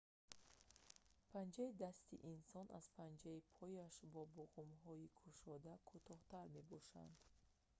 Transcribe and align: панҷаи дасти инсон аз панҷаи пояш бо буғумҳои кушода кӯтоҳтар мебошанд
панҷаи 1.33 1.77
дасти 1.83 2.15
инсон 2.33 2.65
аз 2.79 2.85
панҷаи 2.97 3.45
пояш 3.57 3.95
бо 4.13 4.21
буғумҳои 4.35 5.13
кушода 5.21 5.73
кӯтоҳтар 5.89 6.45
мебошанд 6.57 7.17